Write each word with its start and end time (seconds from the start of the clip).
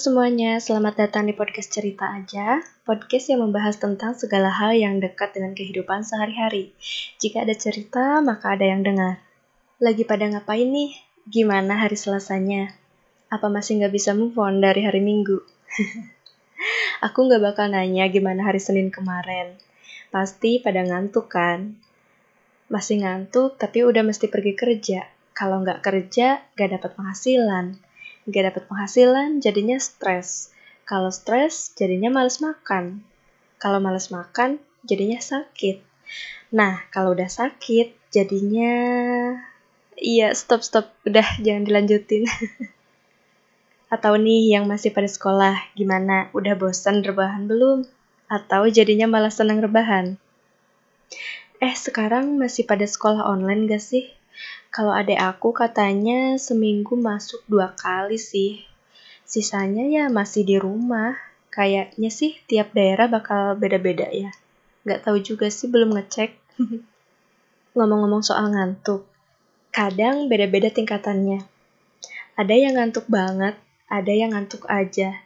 semuanya, 0.00 0.56
selamat 0.56 0.96
datang 0.96 1.28
di 1.28 1.36
podcast 1.36 1.76
Cerita 1.76 2.08
Aja, 2.08 2.64
podcast 2.88 3.28
yang 3.28 3.44
membahas 3.44 3.76
tentang 3.76 4.16
segala 4.16 4.48
hal 4.48 4.72
yang 4.72 4.96
dekat 4.96 5.36
dengan 5.36 5.52
kehidupan 5.52 6.08
sehari-hari. 6.08 6.72
Jika 7.20 7.44
ada 7.44 7.52
cerita, 7.52 8.24
maka 8.24 8.56
ada 8.56 8.64
yang 8.64 8.80
dengar. 8.80 9.20
Lagi 9.76 10.08
pada 10.08 10.24
ngapain 10.24 10.72
nih? 10.72 10.96
Gimana 11.28 11.84
hari 11.84 12.00
selasanya? 12.00 12.72
Apa 13.28 13.52
masih 13.52 13.76
nggak 13.76 13.92
bisa 13.92 14.16
move 14.16 14.32
on 14.40 14.64
dari 14.64 14.88
hari 14.88 15.04
Minggu? 15.04 15.36
Aku 17.04 17.28
nggak 17.28 17.52
bakal 17.52 17.68
nanya 17.68 18.08
gimana 18.08 18.48
hari 18.48 18.56
Senin 18.56 18.88
kemarin. 18.88 19.52
Pasti 20.08 20.64
pada 20.64 20.80
ngantuk 20.80 21.28
kan? 21.28 21.76
Masih 22.72 23.04
ngantuk, 23.04 23.60
tapi 23.60 23.84
udah 23.84 24.00
mesti 24.00 24.32
pergi 24.32 24.56
kerja. 24.56 25.04
Kalau 25.36 25.60
nggak 25.60 25.84
kerja, 25.84 26.40
nggak 26.56 26.80
dapat 26.80 26.90
penghasilan 26.96 27.89
Gak 28.30 28.54
dapat 28.54 28.62
penghasilan, 28.70 29.42
jadinya 29.42 29.74
stres. 29.82 30.54
Kalau 30.86 31.10
stres, 31.10 31.74
jadinya 31.74 32.14
males 32.14 32.38
makan. 32.38 33.02
Kalau 33.58 33.82
males 33.82 34.06
makan, 34.14 34.62
jadinya 34.86 35.18
sakit. 35.18 35.82
Nah, 36.54 36.86
kalau 36.94 37.18
udah 37.18 37.26
sakit, 37.26 38.14
jadinya... 38.14 38.74
Iya, 39.98 40.30
stop, 40.38 40.62
stop. 40.62 40.94
Udah, 41.02 41.26
jangan 41.42 41.66
dilanjutin. 41.66 42.30
Atau 43.94 44.14
nih 44.14 44.54
yang 44.54 44.70
masih 44.70 44.94
pada 44.94 45.10
sekolah, 45.10 45.74
gimana? 45.74 46.30
Udah 46.30 46.54
bosan 46.54 47.02
rebahan 47.02 47.50
belum? 47.50 47.82
Atau 48.30 48.70
jadinya 48.70 49.10
malah 49.10 49.34
senang 49.34 49.58
rebahan? 49.58 50.14
Eh, 51.58 51.74
sekarang 51.74 52.38
masih 52.38 52.62
pada 52.62 52.86
sekolah 52.86 53.26
online 53.26 53.66
gak 53.66 53.82
sih? 53.82 54.19
Kalau 54.70 54.94
adek 54.94 55.18
aku 55.18 55.50
katanya 55.50 56.38
seminggu 56.38 56.94
masuk 56.94 57.42
dua 57.50 57.74
kali 57.74 58.14
sih. 58.14 58.62
Sisanya 59.26 59.82
ya 59.90 60.04
masih 60.06 60.46
di 60.46 60.62
rumah. 60.62 61.18
Kayaknya 61.50 62.06
sih 62.14 62.38
tiap 62.46 62.70
daerah 62.70 63.10
bakal 63.10 63.58
beda-beda 63.58 64.06
ya. 64.14 64.30
Gak 64.86 65.10
tahu 65.10 65.18
juga 65.18 65.50
sih 65.50 65.66
belum 65.66 65.98
ngecek. 65.98 66.30
Ngomong-ngomong 67.74 68.22
soal 68.22 68.46
ngantuk. 68.54 69.10
Kadang 69.74 70.30
beda-beda 70.30 70.70
tingkatannya. 70.70 71.42
Ada 72.38 72.54
yang 72.54 72.78
ngantuk 72.78 73.10
banget, 73.10 73.58
ada 73.90 74.12
yang 74.14 74.30
ngantuk 74.38 74.70
aja. 74.70 75.18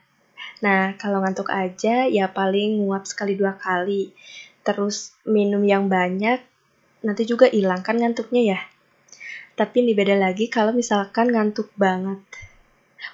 Nah, 0.64 0.96
kalau 0.96 1.20
ngantuk 1.20 1.52
aja 1.52 2.08
ya 2.08 2.32
paling 2.32 2.80
nguap 2.80 3.04
sekali 3.04 3.36
dua 3.36 3.60
kali. 3.60 4.16
Terus 4.64 5.12
minum 5.28 5.60
yang 5.68 5.92
banyak, 5.92 6.40
nanti 7.04 7.28
juga 7.28 7.44
hilang 7.52 7.84
kan 7.84 8.00
ngantuknya 8.00 8.56
ya. 8.56 8.60
Tapi 9.54 9.86
ini 9.86 9.94
beda 9.94 10.18
lagi 10.18 10.50
kalau 10.50 10.74
misalkan 10.74 11.30
ngantuk 11.30 11.70
banget. 11.78 12.18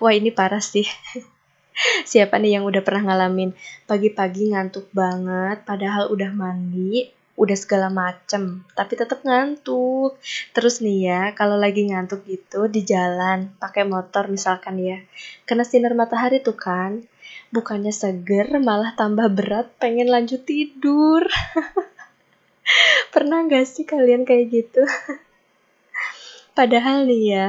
Wah 0.00 0.16
ini 0.16 0.32
parah 0.32 0.64
sih. 0.64 0.88
Siapa 2.10 2.36
nih 2.40 2.60
yang 2.60 2.64
udah 2.64 2.80
pernah 2.80 3.12
ngalamin 3.12 3.52
pagi-pagi 3.84 4.52
ngantuk 4.52 4.88
banget 4.92 5.64
padahal 5.64 6.08
udah 6.12 6.32
mandi, 6.32 7.08
udah 7.40 7.56
segala 7.56 7.88
macem, 7.88 8.64
tapi 8.76 9.00
tetap 9.00 9.24
ngantuk. 9.24 10.20
Terus 10.52 10.84
nih 10.84 10.98
ya, 11.08 11.22
kalau 11.32 11.56
lagi 11.56 11.88
ngantuk 11.88 12.24
gitu 12.28 12.68
di 12.68 12.84
jalan, 12.84 13.52
pakai 13.56 13.88
motor 13.88 14.28
misalkan 14.28 14.76
ya, 14.76 15.00
kena 15.48 15.64
sinar 15.64 15.96
matahari 15.96 16.44
tuh 16.44 16.56
kan, 16.56 17.00
bukannya 17.48 17.92
seger 17.92 18.48
malah 18.60 18.92
tambah 18.92 19.32
berat 19.32 19.72
pengen 19.80 20.12
lanjut 20.12 20.44
tidur. 20.44 21.24
Pernah 23.12 23.48
gak 23.48 23.66
sih 23.66 23.88
kalian 23.88 24.28
kayak 24.28 24.46
gitu? 24.52 24.84
Padahal 26.50 27.06
nih 27.06 27.22
ya, 27.30 27.46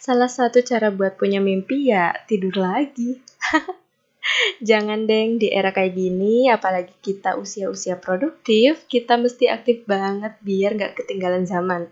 salah 0.00 0.28
satu 0.28 0.64
cara 0.64 0.88
buat 0.88 1.20
punya 1.20 1.38
mimpi 1.38 1.92
ya 1.92 2.16
tidur 2.24 2.56
lagi. 2.56 3.20
Jangan 4.68 5.04
deng 5.04 5.36
di 5.36 5.50
era 5.50 5.74
kayak 5.74 5.98
gini, 5.98 6.46
apalagi 6.48 6.94
kita 7.02 7.34
usia-usia 7.36 7.98
produktif, 7.98 8.86
kita 8.86 9.18
mesti 9.18 9.50
aktif 9.50 9.84
banget 9.84 10.38
biar 10.40 10.78
nggak 10.78 10.94
ketinggalan 11.02 11.44
zaman. 11.44 11.90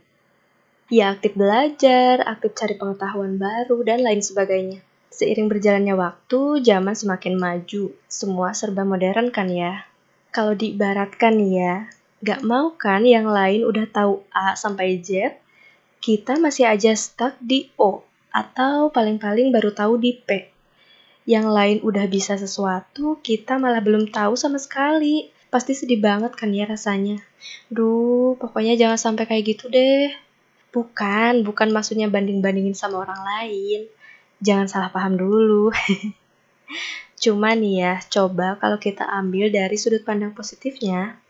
Ya 0.90 1.14
aktif 1.14 1.38
belajar, 1.38 2.22
aktif 2.26 2.54
cari 2.58 2.74
pengetahuan 2.74 3.38
baru, 3.38 3.82
dan 3.86 4.02
lain 4.02 4.22
sebagainya. 4.22 4.82
Seiring 5.10 5.50
berjalannya 5.50 5.94
waktu, 5.94 6.62
zaman 6.66 6.94
semakin 6.94 7.34
maju, 7.38 7.94
semua 8.06 8.54
serba 8.54 8.82
modern 8.86 9.30
kan 9.30 9.50
ya. 9.50 9.86
Kalau 10.30 10.54
diibaratkan 10.54 11.38
ya, 11.42 11.90
gak 12.22 12.42
mau 12.46 12.74
kan 12.78 13.02
yang 13.02 13.26
lain 13.26 13.66
udah 13.66 13.86
tahu 13.90 14.22
A 14.30 14.54
sampai 14.54 15.02
Z, 15.02 15.34
kita 16.00 16.40
masih 16.40 16.64
aja 16.64 16.96
stuck 16.96 17.36
di 17.44 17.68
O 17.76 18.00
atau 18.32 18.88
paling-paling 18.88 19.52
baru 19.52 19.68
tahu 19.76 20.00
di 20.00 20.16
P. 20.16 20.48
Yang 21.28 21.46
lain 21.52 21.78
udah 21.84 22.08
bisa 22.08 22.40
sesuatu, 22.40 23.20
kita 23.20 23.60
malah 23.60 23.84
belum 23.84 24.08
tahu 24.08 24.32
sama 24.32 24.56
sekali. 24.56 25.28
Pasti 25.52 25.76
sedih 25.76 26.00
banget 26.00 26.32
kan 26.32 26.48
ya 26.56 26.64
rasanya. 26.64 27.20
Duh, 27.68 28.32
pokoknya 28.40 28.80
jangan 28.80 28.96
sampai 28.96 29.28
kayak 29.28 29.44
gitu 29.44 29.68
deh. 29.68 30.08
Bukan, 30.72 31.44
bukan 31.44 31.68
maksudnya 31.68 32.08
banding-bandingin 32.08 32.72
sama 32.72 33.04
orang 33.04 33.20
lain. 33.20 33.84
Jangan 34.40 34.72
salah 34.72 34.88
paham 34.88 35.20
dulu. 35.20 35.68
Cuma 37.22 37.52
nih 37.52 37.84
ya, 37.84 37.94
coba 38.08 38.56
kalau 38.56 38.80
kita 38.80 39.04
ambil 39.04 39.52
dari 39.52 39.76
sudut 39.76 40.00
pandang 40.00 40.32
positifnya, 40.32 41.20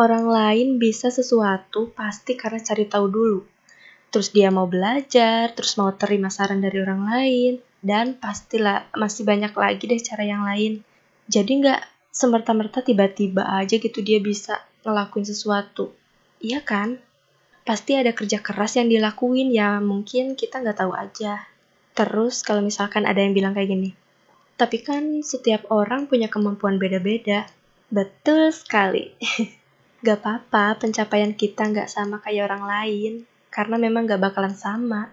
orang 0.00 0.24
lain 0.24 0.80
bisa 0.80 1.12
sesuatu 1.12 1.92
pasti 1.92 2.32
karena 2.32 2.64
cari 2.64 2.88
tahu 2.88 3.06
dulu 3.12 3.55
terus 4.10 4.32
dia 4.32 4.48
mau 4.48 4.64
belajar, 4.70 5.52
terus 5.52 5.76
mau 5.76 5.92
terima 5.92 6.30
saran 6.30 6.62
dari 6.62 6.78
orang 6.80 7.02
lain, 7.06 7.52
dan 7.84 8.16
pastilah 8.16 8.88
masih 8.96 9.26
banyak 9.26 9.52
lagi 9.52 9.84
deh 9.86 10.00
cara 10.02 10.24
yang 10.24 10.42
lain. 10.46 10.82
Jadi 11.26 11.62
nggak 11.62 11.80
semerta-merta 12.14 12.80
tiba-tiba 12.80 13.44
aja 13.44 13.76
gitu 13.76 14.00
dia 14.00 14.22
bisa 14.22 14.62
ngelakuin 14.86 15.26
sesuatu. 15.26 15.92
Iya 16.40 16.62
kan? 16.62 16.98
Pasti 17.66 17.98
ada 17.98 18.14
kerja 18.14 18.40
keras 18.40 18.78
yang 18.78 18.88
dilakuin 18.88 19.50
ya 19.50 19.82
mungkin 19.82 20.38
kita 20.38 20.62
nggak 20.62 20.78
tahu 20.80 20.94
aja. 20.94 21.44
Terus 21.92 22.46
kalau 22.46 22.62
misalkan 22.62 23.04
ada 23.04 23.18
yang 23.20 23.34
bilang 23.34 23.52
kayak 23.52 23.74
gini, 23.74 23.90
tapi 24.56 24.80
kan 24.80 25.20
setiap 25.20 25.68
orang 25.68 26.08
punya 26.08 26.30
kemampuan 26.32 26.78
beda-beda. 26.80 27.48
Betul 27.90 28.54
sekali. 28.54 29.12
gak 30.04 30.22
apa-apa 30.22 30.76
pencapaian 30.78 31.32
kita 31.34 31.66
nggak 31.66 31.88
sama 31.90 32.20
kayak 32.22 32.46
orang 32.52 32.64
lain 32.68 33.12
karena 33.50 33.80
memang 33.80 34.04
gak 34.04 34.22
bakalan 34.22 34.54
sama. 34.54 35.10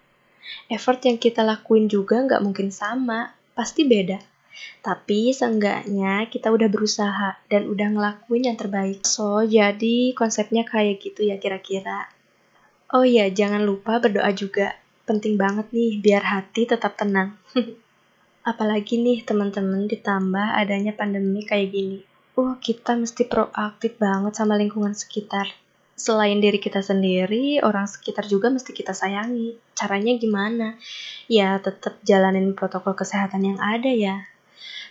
Effort 0.67 0.99
yang 1.07 1.15
kita 1.15 1.41
lakuin 1.41 1.87
juga 1.87 2.19
gak 2.27 2.43
mungkin 2.43 2.69
sama, 2.69 3.31
pasti 3.55 3.87
beda. 3.87 4.19
Tapi 4.83 5.33
seenggaknya 5.33 6.27
kita 6.29 6.51
udah 6.53 6.69
berusaha 6.69 7.39
dan 7.49 7.65
udah 7.71 7.87
ngelakuin 7.89 8.53
yang 8.53 8.57
terbaik. 8.59 9.01
So, 9.07 9.41
jadi 9.47 10.13
konsepnya 10.13 10.67
kayak 10.67 11.01
gitu 11.01 11.25
ya 11.25 11.39
kira-kira. 11.39 12.11
Oh 12.93 13.01
iya, 13.01 13.31
jangan 13.33 13.65
lupa 13.65 13.97
berdoa 13.97 14.29
juga. 14.35 14.77
Penting 15.09 15.35
banget 15.35 15.71
nih 15.73 15.97
biar 15.99 16.23
hati 16.23 16.69
tetap 16.69 16.93
tenang. 16.99 17.39
Apalagi 18.49 18.99
nih 18.99 19.23
teman-teman 19.23 19.87
ditambah 19.87 20.53
adanya 20.53 20.93
pandemi 20.93 21.41
kayak 21.47 21.73
gini. 21.73 21.99
Uh, 22.35 22.57
kita 22.59 22.93
mesti 22.97 23.25
proaktif 23.25 23.97
banget 23.97 24.35
sama 24.35 24.57
lingkungan 24.59 24.93
sekitar 24.97 25.62
selain 26.03 26.43
diri 26.43 26.59
kita 26.59 26.83
sendiri, 26.83 27.63
orang 27.63 27.87
sekitar 27.87 28.27
juga 28.27 28.51
mesti 28.51 28.75
kita 28.75 28.91
sayangi. 28.91 29.55
Caranya 29.71 30.19
gimana? 30.19 30.75
Ya, 31.31 31.55
tetap 31.63 32.03
jalanin 32.03 32.51
protokol 32.51 32.91
kesehatan 32.91 33.47
yang 33.47 33.59
ada 33.63 33.87
ya. 33.87 34.27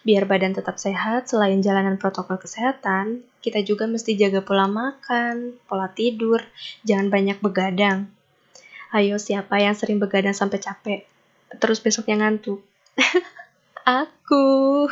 Biar 0.09 0.25
badan 0.25 0.56
tetap 0.56 0.81
sehat, 0.81 1.28
selain 1.28 1.61
jalanan 1.61 2.00
protokol 2.00 2.41
kesehatan, 2.41 3.29
kita 3.44 3.61
juga 3.61 3.85
mesti 3.85 4.17
jaga 4.17 4.41
pola 4.41 4.64
makan, 4.64 5.61
pola 5.69 5.93
tidur, 5.93 6.41
jangan 6.81 7.12
banyak 7.12 7.38
begadang. 7.44 8.09
Ayo, 8.88 9.20
siapa 9.20 9.61
yang 9.61 9.76
sering 9.76 10.00
begadang 10.00 10.32
sampai 10.32 10.64
capek? 10.64 11.00
Terus 11.61 11.85
besoknya 11.85 12.25
ngantuk. 12.25 12.64
Aku. 13.85 14.88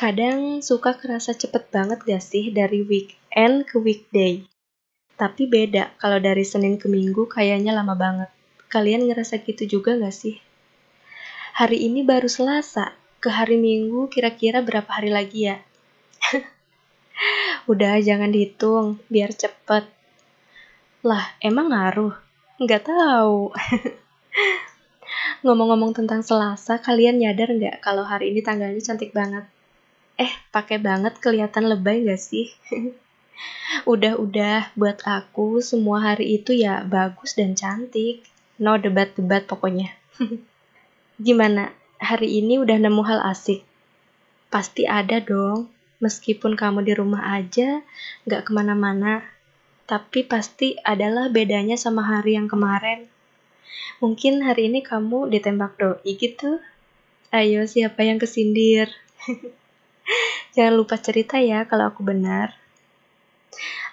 Kadang 0.00 0.64
suka 0.64 0.96
kerasa 0.96 1.36
cepet 1.36 1.68
banget 1.68 2.00
gak 2.04 2.24
sih 2.24 2.52
dari 2.52 2.84
weekend 2.84 3.68
ke 3.68 3.76
weekday? 3.76 4.44
Tapi 5.16 5.48
beda, 5.48 5.96
kalau 5.96 6.20
dari 6.20 6.44
Senin 6.44 6.76
ke 6.76 6.92
Minggu 6.92 7.24
kayaknya 7.24 7.72
lama 7.72 7.96
banget. 7.96 8.28
Kalian 8.68 9.08
ngerasa 9.08 9.40
gitu 9.40 9.80
juga 9.80 9.96
gak 9.96 10.12
sih? 10.12 10.36
Hari 11.56 11.88
ini 11.88 12.04
baru 12.04 12.28
Selasa, 12.28 12.92
ke 13.16 13.32
hari 13.32 13.56
Minggu 13.56 14.12
kira-kira 14.12 14.60
berapa 14.60 14.88
hari 14.92 15.08
lagi 15.08 15.48
ya? 15.48 15.56
Udah 17.72 17.96
jangan 18.04 18.28
dihitung, 18.28 19.00
biar 19.08 19.32
cepet. 19.32 19.88
Lah, 21.00 21.24
emang 21.40 21.72
ngaruh? 21.72 22.12
Nggak 22.60 22.84
tahu. 22.84 23.56
Ngomong-ngomong 25.48 25.96
tentang 25.96 26.20
Selasa, 26.20 26.76
kalian 26.76 27.24
nyadar 27.24 27.56
nggak 27.56 27.80
kalau 27.80 28.04
hari 28.04 28.36
ini 28.36 28.44
tanggalnya 28.44 28.84
cantik 28.84 29.16
banget? 29.16 29.48
Eh, 30.20 30.32
pakai 30.52 30.76
banget 30.76 31.16
kelihatan 31.24 31.72
lebay 31.72 32.04
gak 32.04 32.20
sih? 32.20 32.52
Udah-udah, 33.84 34.72
buat 34.74 35.04
aku 35.04 35.60
semua 35.60 36.12
hari 36.12 36.40
itu 36.40 36.56
ya 36.56 36.82
bagus 36.86 37.36
dan 37.36 37.52
cantik. 37.54 38.24
No 38.56 38.80
debat-debat 38.80 39.44
pokoknya. 39.44 39.92
Gimana? 41.26 41.72
Hari 41.96 42.40
ini 42.40 42.60
udah 42.60 42.76
nemu 42.76 43.02
hal 43.04 43.20
asik? 43.24 43.64
Pasti 44.48 44.88
ada 44.88 45.20
dong. 45.20 45.72
Meskipun 45.96 46.60
kamu 46.60 46.84
di 46.84 46.92
rumah 46.92 47.40
aja, 47.40 47.80
gak 48.28 48.48
ke 48.48 48.50
mana-mana. 48.52 49.24
Tapi 49.88 50.28
pasti 50.28 50.76
adalah 50.84 51.32
bedanya 51.32 51.80
sama 51.80 52.04
hari 52.04 52.36
yang 52.36 52.52
kemarin. 52.52 53.08
Mungkin 53.96 54.44
hari 54.44 54.68
ini 54.68 54.84
kamu 54.84 55.32
ditembak 55.32 55.80
doi 55.80 56.12
gitu. 56.20 56.60
Ayo 57.32 57.64
siapa 57.64 58.04
yang 58.04 58.20
kesindir? 58.20 58.92
Jangan 60.54 60.74
lupa 60.76 61.00
cerita 61.00 61.40
ya 61.40 61.64
kalau 61.64 61.88
aku 61.88 62.04
benar. 62.04 62.65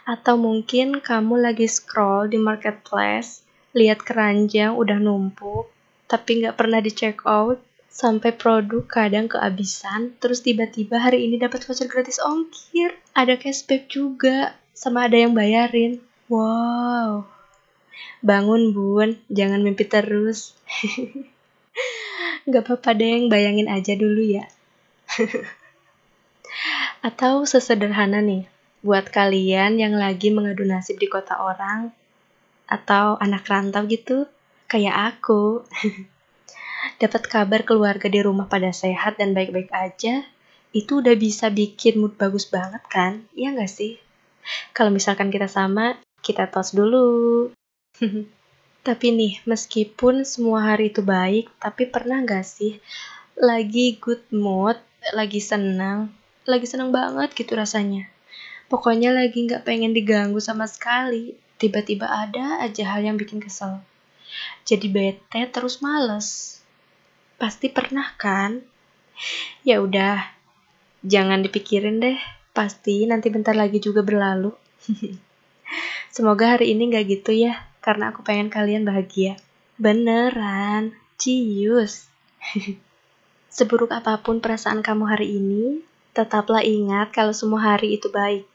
Atau 0.03 0.35
mungkin 0.35 0.99
kamu 0.99 1.39
lagi 1.39 1.67
scroll 1.69 2.31
di 2.31 2.39
marketplace, 2.39 3.43
lihat 3.73 4.03
keranjang 4.03 4.75
udah 4.75 4.99
numpuk, 4.99 5.71
tapi 6.05 6.43
nggak 6.43 6.59
pernah 6.59 6.83
di 6.83 6.91
check 6.93 7.25
out, 7.25 7.57
sampai 7.93 8.33
produk 8.33 8.83
kadang 8.89 9.29
kehabisan, 9.29 10.17
terus 10.17 10.41
tiba-tiba 10.41 10.97
hari 10.97 11.29
ini 11.29 11.37
dapat 11.37 11.61
voucher 11.61 11.85
gratis 11.85 12.17
ongkir, 12.17 12.97
ada 13.13 13.37
cashback 13.37 13.85
juga, 13.85 14.57
sama 14.73 15.05
ada 15.05 15.21
yang 15.21 15.37
bayarin. 15.37 16.01
Wow. 16.25 17.29
Bangun 18.25 18.73
bun, 18.73 19.21
jangan 19.29 19.61
mimpi 19.61 19.85
terus. 19.85 20.57
Gak 22.49 22.65
apa-apa 22.65 22.97
deh, 22.97 23.29
bayangin 23.29 23.69
aja 23.69 23.93
dulu 23.93 24.25
ya. 24.25 24.49
Atau 27.07 27.45
sesederhana 27.45 28.25
nih, 28.25 28.49
buat 28.83 29.09
kalian 29.09 29.79
yang 29.79 29.95
lagi 29.95 30.29
mengadu 30.29 30.67
nasib 30.67 30.99
di 30.99 31.07
kota 31.07 31.39
orang, 31.39 31.89
atau 32.67 33.15
anak 33.17 33.47
rantau 33.47 33.87
gitu, 33.87 34.27
kayak 34.67 35.15
aku. 35.15 35.63
Dapat 37.01 37.23
kabar 37.31 37.63
keluarga 37.63 38.11
di 38.11 38.19
rumah 38.19 38.51
pada 38.51 38.75
sehat 38.75 39.15
dan 39.15 39.31
baik-baik 39.31 39.71
aja, 39.71 40.27
itu 40.75 40.91
udah 40.99 41.15
bisa 41.15 41.47
bikin 41.47 42.03
mood 42.03 42.19
bagus 42.19 42.45
banget 42.51 42.83
kan? 42.91 43.23
Iya 43.33 43.55
nggak 43.55 43.71
sih? 43.71 43.97
Kalau 44.75 44.91
misalkan 44.91 45.31
kita 45.31 45.47
sama, 45.47 45.97
kita 46.19 46.51
tos 46.51 46.75
dulu. 46.75 47.49
tapi 48.87 49.15
nih, 49.15 49.39
meskipun 49.47 50.27
semua 50.27 50.75
hari 50.75 50.91
itu 50.91 50.99
baik, 50.99 51.47
tapi 51.55 51.87
pernah 51.87 52.19
nggak 52.19 52.43
sih 52.43 52.83
lagi 53.39 53.97
good 53.97 54.21
mood, 54.29 54.77
lagi 55.15 55.41
senang, 55.41 56.13
lagi 56.45 56.69
seneng 56.69 56.93
banget 56.93 57.33
gitu 57.33 57.57
rasanya. 57.57 58.12
Pokoknya 58.73 59.13
lagi 59.13 59.45
nggak 59.45 59.69
pengen 59.69 59.93
diganggu 59.93 60.41
sama 60.41 60.65
sekali. 60.65 61.37
Tiba-tiba 61.61 62.09
ada 62.09 62.57
aja 62.65 62.89
hal 62.89 63.05
yang 63.05 63.21
bikin 63.21 63.37
kesel. 63.37 63.85
Jadi 64.65 64.89
bete 64.89 65.45
terus 65.53 65.77
males. 65.85 66.57
Pasti 67.37 67.69
pernah 67.69 68.17
kan? 68.17 68.65
Ya 69.61 69.77
udah, 69.77 70.25
jangan 71.05 71.45
dipikirin 71.45 72.01
deh. 72.01 72.17
Pasti 72.49 73.05
nanti 73.05 73.29
bentar 73.29 73.53
lagi 73.53 73.77
juga 73.77 74.01
berlalu. 74.01 74.49
Semoga 76.17 76.57
hari 76.57 76.73
ini 76.73 76.89
nggak 76.89 77.05
gitu 77.13 77.29
ya, 77.29 77.69
karena 77.77 78.09
aku 78.09 78.25
pengen 78.25 78.49
kalian 78.49 78.89
bahagia. 78.89 79.37
Beneran, 79.77 80.97
cius. 81.21 82.09
Seburuk 83.53 83.93
apa 83.93 84.17
pun 84.25 84.41
perasaan 84.41 84.81
kamu 84.81 85.05
hari 85.05 85.37
ini, 85.37 85.85
Tetaplah 86.13 86.61
ingat 86.61 87.09
kalau 87.09 87.33
semua 87.33 87.73
hari 87.73 87.97
itu 87.97 88.05
baik. 88.05 88.52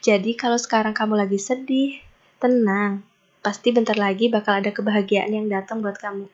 Jadi 0.00 0.36
kalau 0.38 0.56
sekarang 0.56 0.94
kamu 0.94 1.26
lagi 1.26 1.38
sedih, 1.40 1.98
tenang. 2.38 3.04
Pasti 3.44 3.72
bentar 3.76 3.96
lagi 3.98 4.32
bakal 4.32 4.64
ada 4.64 4.72
kebahagiaan 4.72 5.32
yang 5.32 5.46
datang 5.52 5.84
buat 5.84 6.00
kamu. 6.00 6.28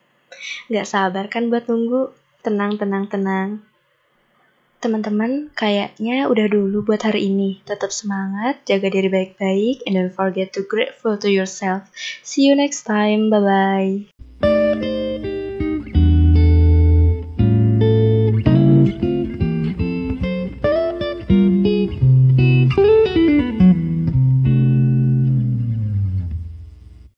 Gak 0.70 0.86
sabar 0.86 1.26
kan 1.26 1.50
buat 1.50 1.66
nunggu? 1.66 2.14
Tenang, 2.40 2.78
tenang, 2.78 3.10
tenang. 3.10 3.60
Teman-teman, 4.80 5.52
kayaknya 5.52 6.24
udah 6.24 6.48
dulu 6.48 6.80
buat 6.80 7.04
hari 7.04 7.28
ini. 7.28 7.60
Tetap 7.68 7.92
semangat, 7.92 8.64
jaga 8.64 8.88
diri 8.88 9.12
baik-baik, 9.12 9.84
and 9.84 10.00
don't 10.00 10.14
forget 10.16 10.56
to 10.56 10.64
grateful 10.64 11.20
to 11.20 11.28
yourself. 11.28 11.84
See 12.24 12.48
you 12.48 12.56
next 12.56 12.88
time. 12.88 13.28
Bye-bye. 13.28 14.19